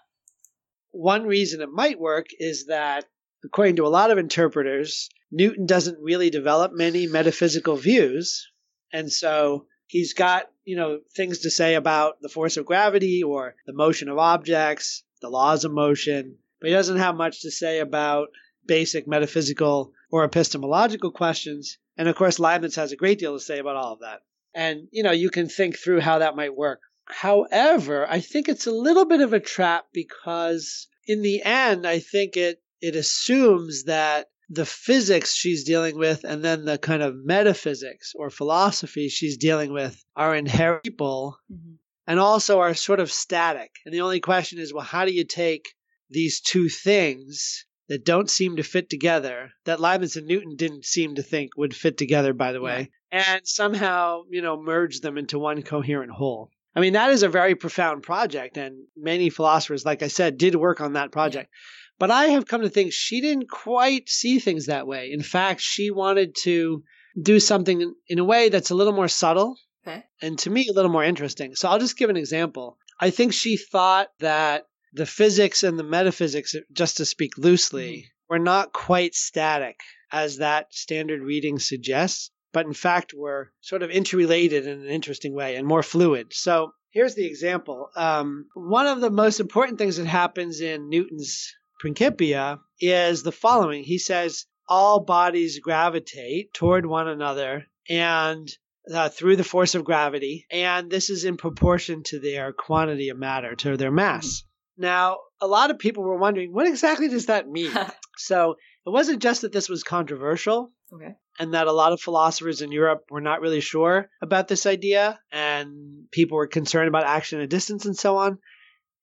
[0.91, 3.05] one reason it might work is that,
[3.43, 8.49] according to a lot of interpreters, Newton doesn't really develop many metaphysical views.
[8.93, 13.55] And so he's got, you know, things to say about the force of gravity or
[13.65, 17.79] the motion of objects, the laws of motion, but he doesn't have much to say
[17.79, 18.27] about
[18.65, 21.77] basic metaphysical or epistemological questions.
[21.97, 24.21] And of course, Leibniz has a great deal to say about all of that.
[24.53, 26.81] And, you know, you can think through how that might work.
[27.05, 31.99] However, I think it's a little bit of a trap because in the end, I
[31.99, 37.15] think it it assumes that the physics she's dealing with and then the kind of
[37.15, 41.75] metaphysics or philosophy she's dealing with are inheritable mm-hmm.
[42.05, 43.71] and also are sort of static.
[43.85, 45.73] And the only question is, well, how do you take
[46.09, 51.15] these two things that don't seem to fit together, that Leibniz and Newton didn't seem
[51.15, 53.33] to think would fit together, by the way, yeah.
[53.33, 56.51] and somehow, you know, merge them into one coherent whole?
[56.75, 60.55] I mean, that is a very profound project, and many philosophers, like I said, did
[60.55, 61.51] work on that project.
[61.99, 65.11] But I have come to think she didn't quite see things that way.
[65.11, 66.83] In fact, she wanted to
[67.21, 70.03] do something in a way that's a little more subtle okay.
[70.21, 71.55] and to me a little more interesting.
[71.55, 72.77] So I'll just give an example.
[72.99, 78.33] I think she thought that the physics and the metaphysics, just to speak loosely, mm-hmm.
[78.33, 79.79] were not quite static
[80.11, 85.33] as that standard reading suggests but in fact were sort of interrelated in an interesting
[85.33, 86.33] way and more fluid.
[86.33, 87.89] So here's the example.
[87.95, 93.83] Um, one of the most important things that happens in Newton's Principia is the following.
[93.83, 98.49] He says all bodies gravitate toward one another and
[98.91, 103.17] uh, through the force of gravity, and this is in proportion to their quantity of
[103.17, 104.43] matter, to their mass.
[104.77, 107.71] Now, a lot of people were wondering, what exactly does that mean?
[108.17, 108.55] so
[108.85, 110.71] it wasn't just that this was controversial.
[110.93, 114.65] Okay and that a lot of philosophers in Europe were not really sure about this
[114.65, 118.37] idea, and people were concerned about action at a distance and so on.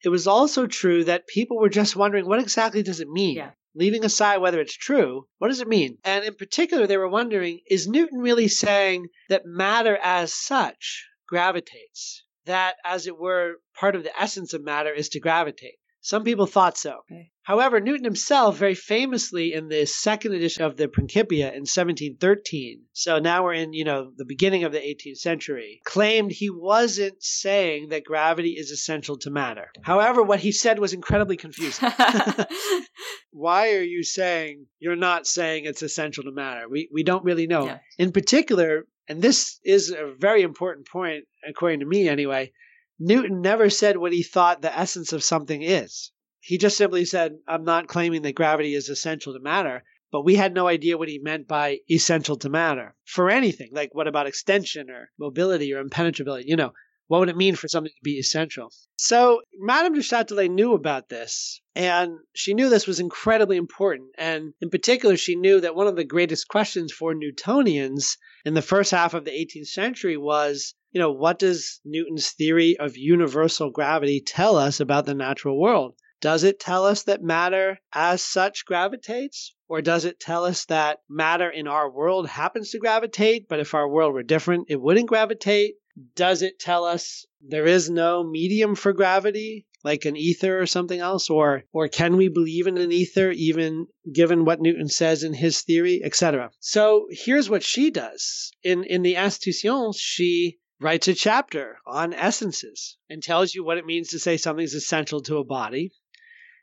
[0.04, 3.36] It was also true that people were just wondering what exactly does it mean?
[3.36, 3.50] Yeah.
[3.74, 5.98] Leaving aside whether it's true, what does it mean?
[6.04, 12.24] And in particular, they were wondering is Newton really saying that matter as such gravitates?
[12.48, 15.76] That, as it were, part of the essence of matter is to gravitate.
[16.00, 17.00] Some people thought so.
[17.10, 17.30] Okay.
[17.42, 23.18] However, Newton himself, very famously in the second edition of the Principia in 1713, so
[23.18, 27.88] now we're in, you know, the beginning of the 18th century, claimed he wasn't saying
[27.88, 29.70] that gravity is essential to matter.
[29.82, 31.90] However, what he said was incredibly confusing.
[33.30, 36.68] Why are you saying you're not saying it's essential to matter?
[36.68, 37.66] We, we don't really know.
[37.66, 37.78] Yeah.
[37.98, 42.52] In particular, and this is a very important point, according to me anyway,
[42.98, 46.10] Newton never said what he thought the essence of something is.
[46.40, 50.34] He just simply said, I'm not claiming that gravity is essential to matter, but we
[50.34, 53.70] had no idea what he meant by essential to matter for anything.
[53.72, 56.48] Like, what about extension or mobility or impenetrability?
[56.48, 56.72] You know,
[57.08, 58.72] what would it mean for something to be essential?
[58.96, 64.10] So, Madame de Châtelet knew about this, and she knew this was incredibly important.
[64.16, 68.62] And in particular, she knew that one of the greatest questions for Newtonians in the
[68.62, 73.70] first half of the 18th century was you know, what does Newton's theory of universal
[73.70, 75.94] gravity tell us about the natural world?
[76.20, 79.54] Does it tell us that matter as such gravitates?
[79.68, 83.74] Or does it tell us that matter in our world happens to gravitate, but if
[83.74, 85.74] our world were different, it wouldn't gravitate?
[86.14, 89.66] Does it tell us there is no medium for gravity?
[89.84, 91.30] like an ether or something else?
[91.30, 95.62] Or or can we believe in an ether even given what newton says in his
[95.62, 98.50] theory etc so here's what she does.
[98.62, 103.86] In in the institutions she writes a chapter on essences and tells you what it
[103.86, 105.92] means to say something's essential to a body.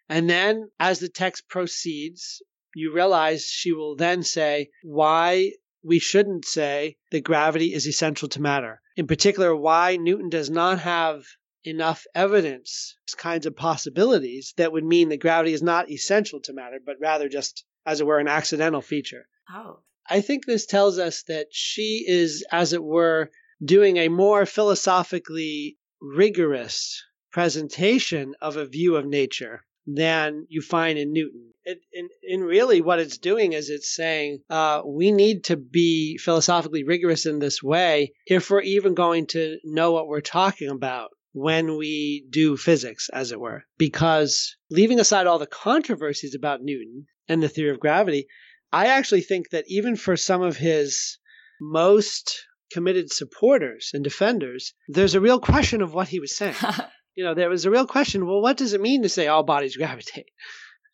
[0.07, 2.41] And then as the text proceeds
[2.75, 5.53] you realize she will then say why
[5.85, 8.81] we shouldn't say that gravity is essential to matter.
[8.97, 11.25] In particular, why Newton does not have
[11.63, 16.79] enough evidence, kinds of possibilities that would mean that gravity is not essential to matter,
[16.83, 19.27] but rather just, as it were, an accidental feature.
[19.49, 19.81] Oh.
[20.09, 23.29] I think this tells us that she is, as it were,
[23.63, 31.13] doing a more philosophically rigorous presentation of a view of nature than you find in
[31.13, 31.51] Newton.
[31.63, 36.17] It, in, in really what it's doing is it's saying uh, we need to be
[36.17, 41.09] philosophically rigorous in this way if we're even going to know what we're talking about
[41.33, 43.63] when we do physics, as it were.
[43.77, 48.27] Because leaving aside all the controversies about Newton and the theory of gravity,
[48.71, 51.17] I actually think that even for some of his
[51.59, 56.55] most committed supporters and defenders, there's a real question of what he was saying.
[57.15, 59.43] you know, there was a real question well, what does it mean to say all
[59.43, 60.27] bodies gravitate?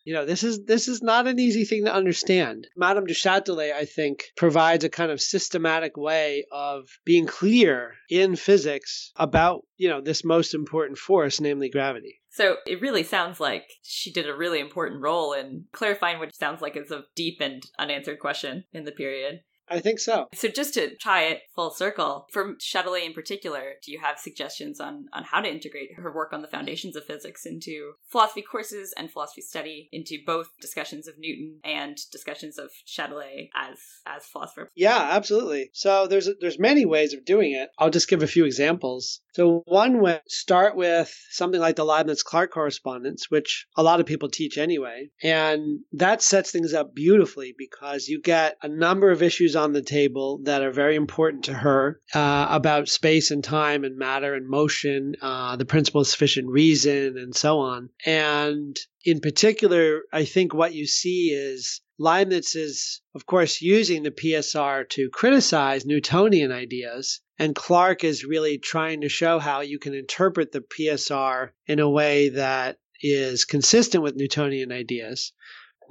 [0.04, 2.66] You know, this is this is not an easy thing to understand.
[2.76, 8.34] Madame du Châtelet, I think, provides a kind of systematic way of being clear in
[8.34, 12.20] physics about, you know, this most important force, namely gravity.
[12.30, 16.62] So it really sounds like she did a really important role in clarifying what sounds
[16.62, 19.42] like is a deep and unanswered question in the period.
[19.68, 20.28] I think so.
[20.34, 24.80] So just to tie it full circle, for Châtelet in particular, do you have suggestions
[24.80, 28.92] on, on how to integrate her work on the foundations of physics into philosophy courses
[28.96, 34.70] and philosophy study, into both discussions of Newton and discussions of Châtelet as as philosopher?
[34.74, 35.70] Yeah, absolutely.
[35.72, 37.70] So there's there's many ways of doing it.
[37.78, 39.20] I'll just give a few examples.
[39.34, 44.06] So one way start with something like the Leibniz Clarke correspondence, which a lot of
[44.06, 49.22] people teach anyway, and that sets things up beautifully because you get a number of
[49.22, 53.84] issues on the table that are very important to her uh, about space and time
[53.84, 57.90] and matter and motion, uh, the principle of sufficient reason, and so on.
[58.04, 64.10] And in particular, I think what you see is Leibniz is, of course, using the
[64.10, 67.20] PSR to criticize Newtonian ideas.
[67.38, 71.90] And Clarke is really trying to show how you can interpret the PSR in a
[71.90, 75.32] way that is consistent with Newtonian ideas.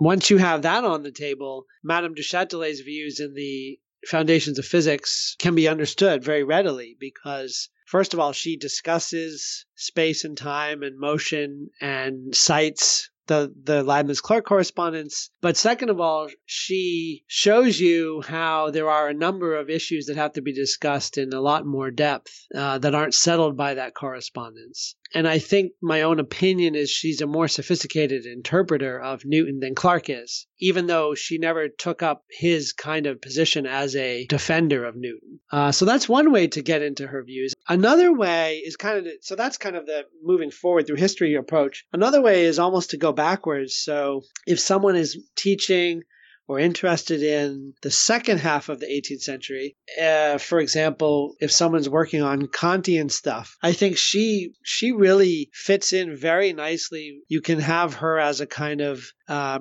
[0.01, 4.65] Once you have that on the table, Madame du Châtelet's views in the foundations of
[4.65, 10.81] physics can be understood very readily because first of all she discusses space and time
[10.81, 15.29] and motion and cites the the Leibniz Clarke correspondence.
[15.39, 20.17] But second of all, she shows you how there are a number of issues that
[20.17, 23.93] have to be discussed in a lot more depth uh, that aren't settled by that
[23.93, 24.95] correspondence.
[25.13, 29.75] And I think my own opinion is she's a more sophisticated interpreter of Newton than
[29.75, 34.85] Clarke is, even though she never took up his kind of position as a defender
[34.85, 35.39] of Newton.
[35.51, 37.53] Uh, so that's one way to get into her views.
[37.67, 41.85] Another way is kind of, so that's kind of the moving forward through history approach.
[41.91, 43.75] Another way is almost to go backwards.
[43.75, 46.03] So if someone is teaching
[46.51, 51.87] or interested in the second half of the 18th century, uh, for example, if someone's
[51.87, 57.21] working on Kantian stuff, I think she she really fits in very nicely.
[57.29, 59.13] You can have her as a kind of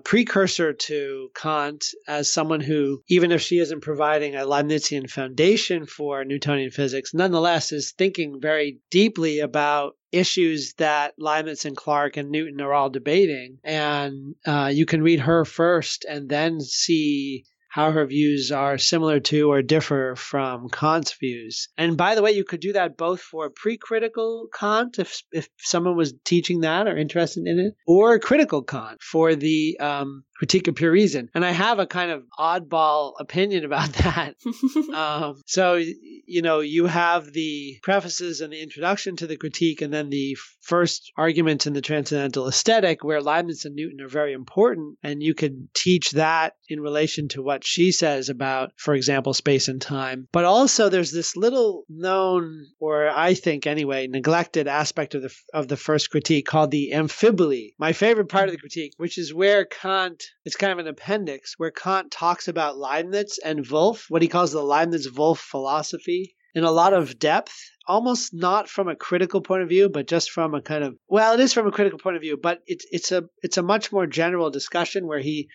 [0.04, 6.24] precursor to Kant as someone who, even if she isn't providing a Leibnizian foundation for
[6.24, 12.61] Newtonian physics, nonetheless is thinking very deeply about issues that Leibniz and Clarke and Newton
[12.61, 13.59] are all debating.
[13.62, 19.20] And uh, you can read her first and then see how her views are similar
[19.20, 21.68] to or differ from Kant's views.
[21.78, 25.96] And by the way, you could do that both for pre-critical Kant, if if someone
[25.96, 30.74] was teaching that or interested in it, or critical Kant for the um, critique of
[30.74, 31.29] pure reason.
[31.35, 34.37] And I have a kind of oddball opinion about that.
[34.94, 39.92] um, so, you know, you have the prefaces and the introduction to the critique, and
[39.92, 44.96] then the first argument in the Transcendental Aesthetic, where Leibniz and Newton are very important.
[45.02, 49.69] And you could teach that in relation to what she says about, for example, space
[49.69, 50.27] and time.
[50.33, 55.69] But also, there's this little known, or I think anyway, neglected aspect of the, of
[55.69, 57.75] the first critique called the amphiboly.
[57.79, 61.54] My favorite part of the critique, which is where Kant it's kind of an appendix
[61.58, 66.64] where Kant talks about Leibniz and Wolff, what he calls the Leibniz Wolff philosophy, in
[66.64, 70.54] a lot of depth, almost not from a critical point of view, but just from
[70.54, 73.12] a kind of well, it is from a critical point of view, but it's it's
[73.12, 75.48] a it's a much more general discussion where he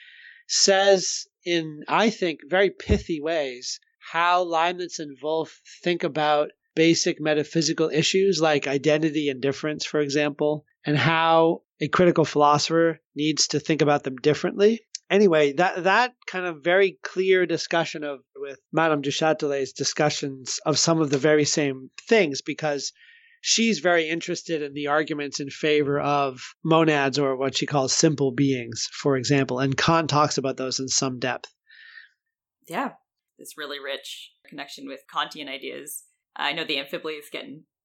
[0.47, 3.79] says in I think very pithy ways
[4.11, 10.65] how Leibniz and Wolff think about basic metaphysical issues like identity and difference, for example,
[10.85, 14.81] and how a critical philosopher needs to think about them differently.
[15.09, 20.79] Anyway, that that kind of very clear discussion of with Madame du Châtelet's discussions of
[20.79, 22.91] some of the very same things because
[23.41, 28.31] she's very interested in the arguments in favor of monads or what she calls simple
[28.31, 31.53] beings, for example, and Kant talks about those in some depth.
[32.67, 32.93] Yeah,
[33.37, 36.03] this really rich connection with Kantian ideas.
[36.35, 37.29] I know the Amphiboly is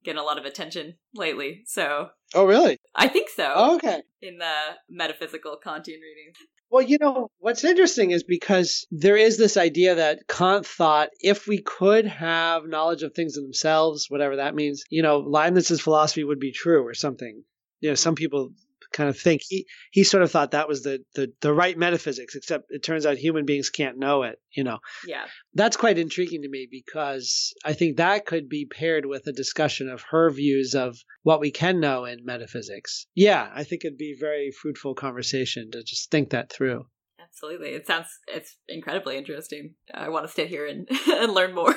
[0.04, 1.62] getting a lot of attention lately.
[1.66, 2.78] So Oh really?
[2.94, 3.52] I think so.
[3.54, 4.02] Oh, okay.
[4.22, 4.54] In the
[4.88, 6.36] metaphysical Kantian readings.
[6.70, 11.48] Well, you know, what's interesting is because there is this idea that Kant thought if
[11.48, 16.22] we could have knowledge of things in themselves, whatever that means, you know, Leibniz's philosophy
[16.22, 17.42] would be true or something.
[17.80, 18.52] You know, some people
[18.92, 19.42] kind of think.
[19.48, 23.06] He he sort of thought that was the the the right metaphysics except it turns
[23.06, 24.78] out human beings can't know it you know?
[25.06, 25.24] Yeah.
[25.54, 29.88] That's quite intriguing to me because i think that could be paired with a discussion
[29.88, 33.06] of her views of what we can know in metaphysics.
[33.14, 36.86] Yeah i think it'd be very fruitful conversation to just think that through.
[37.20, 37.70] Absolutely.
[37.70, 39.74] It sounds it's incredibly interesting.
[39.94, 41.74] I want to stay here and, and learn more.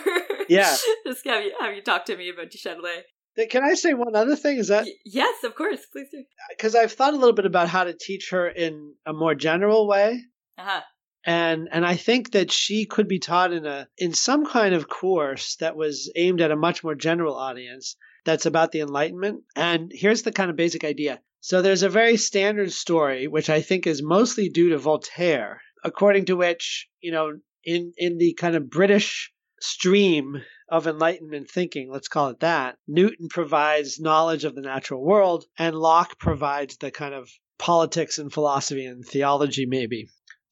[0.49, 0.76] Yeah.
[1.07, 3.03] Just have you have you talk to me about du Châtelet
[3.50, 4.58] can I say one other thing?
[4.58, 6.24] Is that y- yes, of course, please do.
[6.50, 9.88] Because I've thought a little bit about how to teach her in a more general
[9.88, 10.22] way.
[10.58, 10.82] Uh-huh.
[11.26, 14.90] And and I think that she could be taught in a in some kind of
[14.90, 19.44] course that was aimed at a much more general audience that's about the Enlightenment.
[19.56, 21.22] And here's the kind of basic idea.
[21.40, 26.26] So there's a very standard story which I think is mostly due to Voltaire, according
[26.26, 29.32] to which, you know, in in the kind of British
[29.64, 35.45] stream of Enlightenment thinking, let's call it that, Newton provides knowledge of the natural world,
[35.57, 40.09] and Locke provides the kind of politics and philosophy and theology, maybe.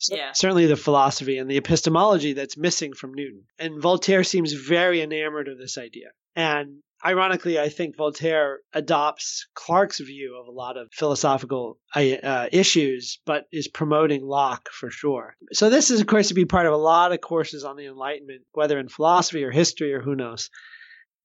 [0.09, 0.31] Yeah.
[0.33, 3.43] Certainly the philosophy and the epistemology that's missing from Newton.
[3.59, 6.07] And Voltaire seems very enamored of this idea.
[6.35, 13.19] And ironically, I think Voltaire adopts Clarke's view of a lot of philosophical uh, issues,
[13.25, 15.35] but is promoting Locke for sure.
[15.53, 17.85] So this is, of course, to be part of a lot of courses on the
[17.85, 20.49] Enlightenment, whether in philosophy or history or who knows.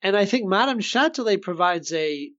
[0.03, 2.31] And I think Madame Châtelet provides a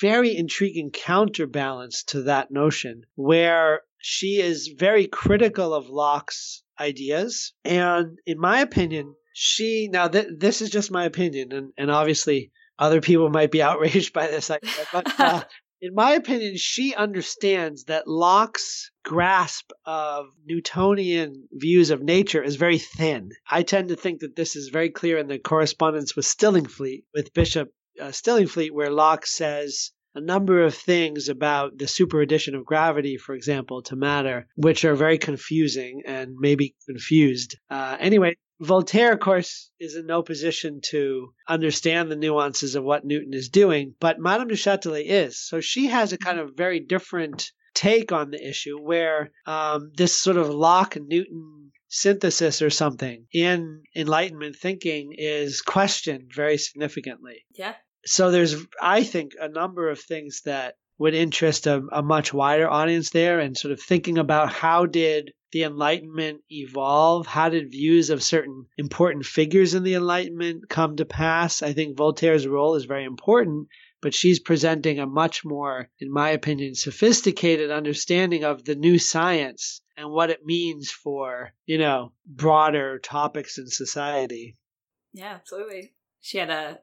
[0.00, 7.52] very intriguing counterbalance to that notion, where she is very critical of Locke's ideas.
[7.64, 12.52] And in my opinion, she now th- this is just my opinion, and, and obviously
[12.78, 15.44] other people might be outraged by this idea, but uh,
[15.80, 22.78] in my opinion, she understands that Locke's grasp of Newtonian views of nature is very
[22.78, 23.30] thin.
[23.48, 27.34] I tend to think that this is very clear in the correspondence with Stillingfleet, with
[27.34, 27.70] Bishop
[28.00, 33.34] uh, Stillingfleet, where Locke says a number of things about the superaddition of gravity, for
[33.34, 37.56] example, to matter, which are very confusing and maybe confused.
[37.68, 43.04] Uh, anyway, Voltaire, of course, is in no position to understand the nuances of what
[43.04, 45.38] Newton is doing, but Madame du Châtelet is.
[45.38, 50.16] So she has a kind of very different take on the issue where um, this
[50.16, 57.44] sort of Locke Newton synthesis or something in Enlightenment thinking is questioned very significantly.
[57.54, 57.74] Yeah.
[58.04, 62.68] So there's, I think, a number of things that would interest a, a much wider
[62.68, 67.26] audience there and sort of thinking about how did the Enlightenment evolve?
[67.26, 71.62] How did views of certain important figures in the Enlightenment come to pass?
[71.62, 73.68] I think Voltaire's role is very important,
[74.02, 79.80] but she's presenting a much more, in my opinion, sophisticated understanding of the new science
[79.96, 84.56] and what it means for, you know, broader topics in society.
[85.12, 85.94] Yeah, absolutely.
[86.20, 86.80] She had a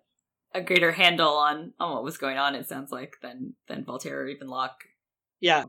[0.54, 2.56] a greater handle on on what was going on.
[2.56, 4.84] It sounds like than than Voltaire or even Locke.
[5.40, 5.66] Yeah,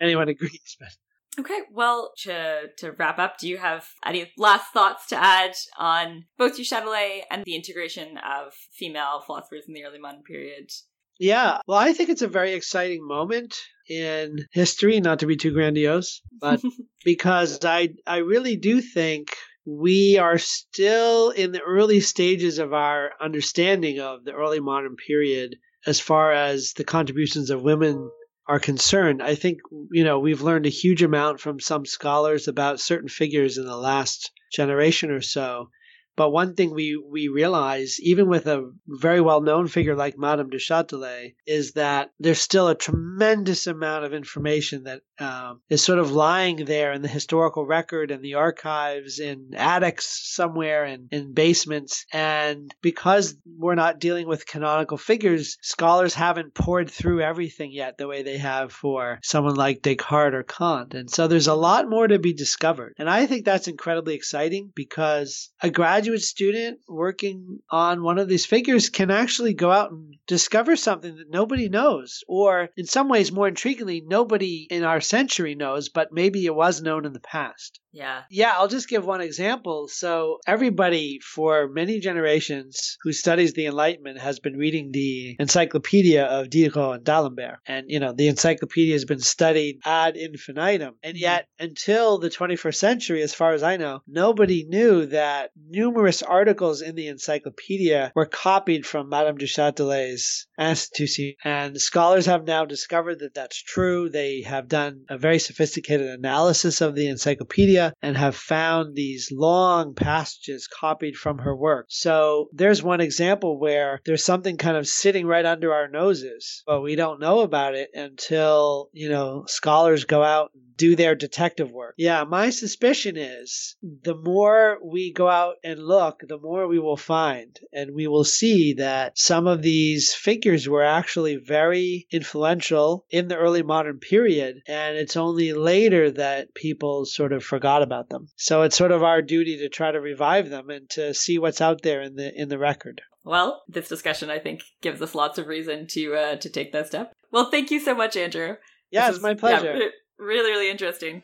[0.00, 0.90] anyone agrees, but
[1.38, 6.24] Okay, well, to to wrap up, do you have any last thoughts to add on
[6.38, 10.70] both du Châtelet and the integration of female philosophers in the early modern period?
[11.18, 13.54] Yeah, well, I think it's a very exciting moment
[13.88, 16.60] in history, not to be too grandiose, but
[17.04, 19.36] because I I really do think
[19.66, 25.56] we are still in the early stages of our understanding of the early modern period
[25.86, 28.10] as far as the contributions of women
[28.48, 29.20] are concerned.
[29.20, 29.58] I think,
[29.90, 33.76] you know, we've learned a huge amount from some scholars about certain figures in the
[33.76, 35.70] last generation or so.
[36.16, 40.48] But one thing we, we realize, even with a very well known figure like Madame
[40.48, 45.98] de Châtelet, is that there's still a tremendous amount of information that um, is sort
[45.98, 51.34] of lying there in the historical record and the archives in attics somewhere and in
[51.34, 52.06] basements.
[52.12, 58.08] And because we're not dealing with canonical figures, scholars haven't poured through everything yet the
[58.08, 60.94] way they have for someone like Descartes or Kant.
[60.94, 62.94] And so there's a lot more to be discovered.
[62.98, 68.28] And I think that's incredibly exciting because a graduate graduate student working on one of
[68.28, 73.08] these figures can actually go out and discover something that nobody knows, or in some
[73.08, 77.18] ways, more intriguingly, nobody in our century knows, but maybe it was known in the
[77.18, 77.80] past.
[77.96, 78.22] Yeah.
[78.30, 79.88] Yeah, I'll just give one example.
[79.88, 86.50] So, everybody for many generations who studies the Enlightenment has been reading the Encyclopedia of
[86.50, 87.56] Diderot and D'Alembert.
[87.66, 90.96] And, you know, the encyclopedia has been studied ad infinitum.
[91.02, 91.22] And mm-hmm.
[91.22, 96.82] yet, until the 21st century, as far as I know, nobody knew that numerous articles
[96.82, 101.36] in the encyclopedia were copied from Madame du Châtelet's Institut.
[101.44, 104.08] And scholars have now discovered that that's true.
[104.08, 109.94] They have done a very sophisticated analysis of the encyclopedia and have found these long
[109.94, 111.86] passages copied from her work.
[111.88, 116.80] So there's one example where there's something kind of sitting right under our noses, but
[116.80, 121.70] we don't know about it until, you know, scholars go out and do their detective
[121.70, 121.94] work.
[121.96, 126.96] Yeah, my suspicion is the more we go out and look, the more we will
[126.96, 127.58] find.
[127.72, 133.36] And we will see that some of these figures were actually very influential in the
[133.36, 134.62] early modern period.
[134.66, 138.28] And it's only later that people sort of forgot about them.
[138.36, 141.60] So it's sort of our duty to try to revive them and to see what's
[141.60, 143.00] out there in the in the record.
[143.24, 146.86] Well, this discussion I think gives us lots of reason to uh, to take that
[146.86, 147.12] step.
[147.32, 148.56] Well, thank you so much, Andrew.
[148.90, 149.76] Yeah, This it's my pleasure.
[149.76, 151.22] Yeah, really, really interesting.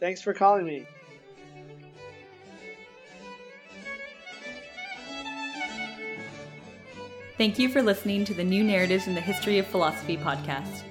[0.00, 0.86] Thanks for calling me.
[7.36, 10.82] Thank you for listening to the New Narratives in the History of Philosophy podcast.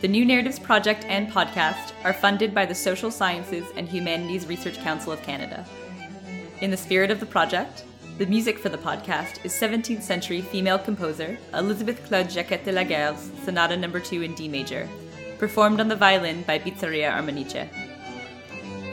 [0.00, 4.78] The New Narratives Project and podcast are funded by the Social Sciences and Humanities Research
[4.78, 5.66] Council of Canada.
[6.62, 7.84] In the spirit of the project,
[8.16, 12.82] the music for the podcast is 17th century female composer Elizabeth Claude Jacquet de la
[12.82, 13.90] Guerre's Sonata No.
[13.90, 14.88] 2 in D major,
[15.38, 17.68] performed on the violin by Pizzeria Armonice.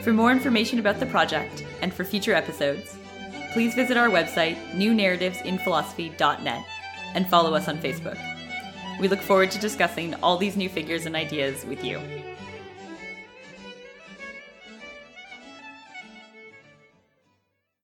[0.02, 2.98] For more information about the project and for future episodes,
[3.54, 6.64] please visit our website, newnarrativesinphilosophy.net,
[7.14, 8.18] and follow us on Facebook.
[9.00, 12.00] We look forward to discussing all these new figures and ideas with you.